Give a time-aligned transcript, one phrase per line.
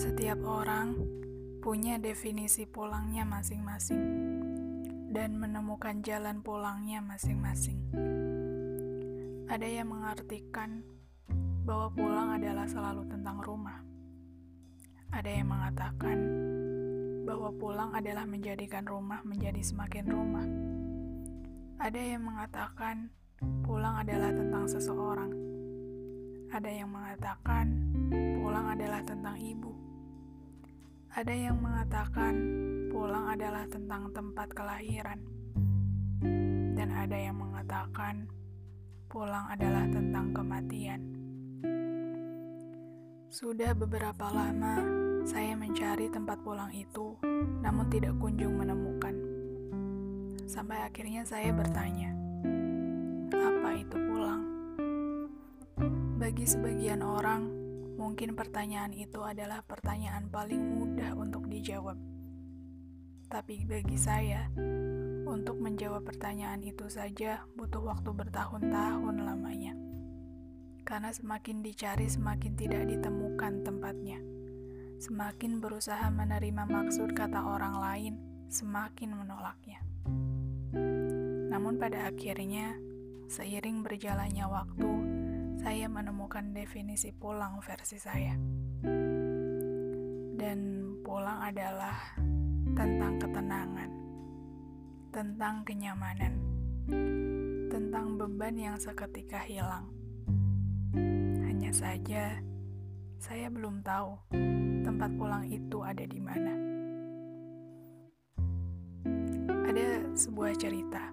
[0.00, 0.96] Setiap orang
[1.60, 4.00] punya definisi pulangnya masing-masing
[5.12, 7.84] dan menemukan jalan pulangnya masing-masing.
[9.44, 10.80] Ada yang mengartikan
[11.68, 13.76] bahwa pulang adalah selalu tentang rumah.
[15.12, 16.18] Ada yang mengatakan
[17.28, 20.48] bahwa pulang adalah menjadikan rumah menjadi semakin rumah.
[21.76, 23.12] Ada yang mengatakan
[23.68, 25.28] pulang adalah tentang seseorang.
[26.56, 27.68] Ada yang mengatakan
[28.40, 29.89] pulang adalah tentang ibu.
[31.10, 32.34] Ada yang mengatakan
[32.86, 35.18] pulang adalah tentang tempat kelahiran,
[36.78, 38.30] dan ada yang mengatakan
[39.10, 41.02] pulang adalah tentang kematian.
[43.26, 44.86] Sudah beberapa lama
[45.26, 47.18] saya mencari tempat pulang itu,
[47.58, 49.18] namun tidak kunjung menemukan.
[50.46, 52.14] Sampai akhirnya saya bertanya,
[53.34, 54.46] "Apa itu pulang?"
[56.22, 57.59] Bagi sebagian orang,
[58.00, 62.00] Mungkin pertanyaan itu adalah pertanyaan paling mudah untuk dijawab.
[63.28, 64.48] Tapi bagi saya,
[65.28, 69.76] untuk menjawab pertanyaan itu saja butuh waktu bertahun-tahun lamanya.
[70.88, 74.18] Karena semakin dicari, semakin tidak ditemukan tempatnya.
[74.96, 78.14] Semakin berusaha menerima maksud kata orang lain,
[78.48, 79.84] semakin menolaknya.
[81.52, 82.80] Namun pada akhirnya,
[83.28, 85.19] seiring berjalannya waktu,
[85.60, 88.32] saya menemukan definisi pulang versi saya.
[90.40, 90.58] Dan
[91.04, 92.16] pulang adalah
[92.72, 93.90] tentang ketenangan,
[95.12, 96.40] tentang kenyamanan,
[97.68, 99.84] tentang beban yang seketika hilang.
[101.44, 102.40] Hanya saja,
[103.20, 104.16] saya belum tahu
[104.80, 106.56] tempat pulang itu ada di mana.
[109.68, 111.04] Ada sebuah cerita.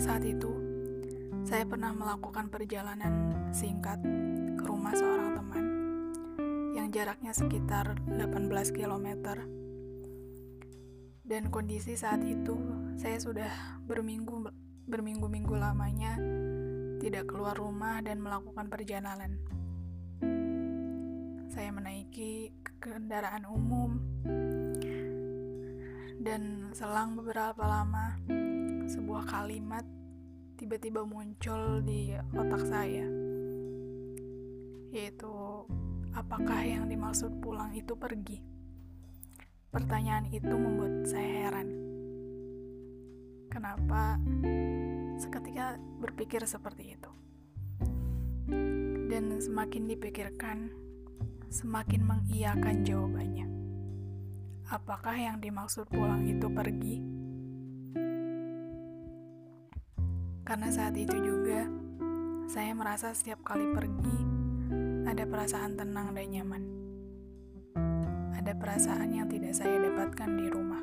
[0.00, 0.67] Saat itu,
[1.48, 3.96] saya pernah melakukan perjalanan singkat
[4.60, 5.64] ke rumah seorang teman
[6.76, 9.08] yang jaraknya sekitar 18 km.
[11.24, 12.52] Dan kondisi saat itu
[13.00, 14.44] saya sudah berminggu
[14.92, 16.20] berminggu-minggu lamanya
[17.00, 19.40] tidak keluar rumah dan melakukan perjalanan.
[21.48, 23.96] Saya menaiki kendaraan umum
[26.20, 28.20] dan selang beberapa lama
[28.84, 29.88] sebuah kalimat
[30.58, 33.06] tiba-tiba muncul di otak saya.
[34.90, 35.30] Yaitu
[36.10, 38.42] apakah yang dimaksud pulang itu pergi?
[39.70, 41.68] Pertanyaan itu membuat saya heran.
[43.54, 44.18] Kenapa
[45.22, 47.10] seketika berpikir seperti itu?
[49.06, 50.74] Dan semakin dipikirkan
[51.54, 53.46] semakin mengiyakan jawabannya.
[54.74, 57.17] Apakah yang dimaksud pulang itu pergi
[60.48, 61.68] Karena saat itu juga,
[62.48, 64.16] saya merasa setiap kali pergi,
[65.04, 66.64] ada perasaan tenang dan nyaman.
[68.32, 70.80] Ada perasaan yang tidak saya dapatkan di rumah.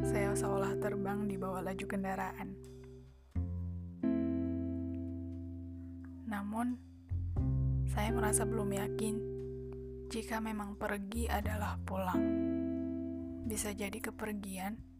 [0.00, 2.56] Saya seolah terbang di bawah laju kendaraan.
[6.24, 6.72] Namun,
[7.92, 9.14] saya merasa belum yakin
[10.08, 12.24] jika memang pergi adalah pulang.
[13.44, 14.97] Bisa jadi kepergian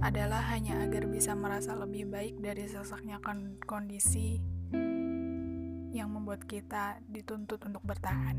[0.00, 3.20] adalah hanya agar bisa merasa lebih baik dari sesaknya
[3.68, 4.40] kondisi
[5.92, 8.36] yang membuat kita dituntut untuk bertahan.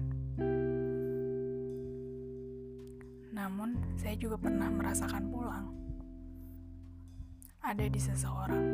[3.31, 5.69] Namun, saya juga pernah merasakan pulang.
[7.61, 8.65] Ada di seseorang.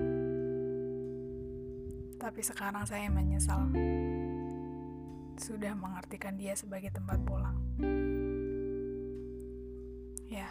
[2.17, 3.67] Tapi sekarang saya menyesal
[5.37, 7.57] sudah mengartikan dia sebagai tempat pulang.
[10.31, 10.49] Ya.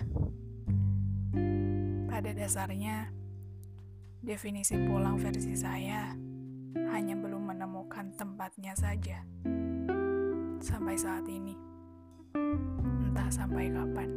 [2.27, 3.07] Pada dasarnya,
[4.19, 6.11] definisi pulang versi saya
[6.91, 9.23] hanya belum menemukan tempatnya saja.
[10.59, 11.55] Sampai saat ini,
[13.07, 14.11] entah sampai kapan.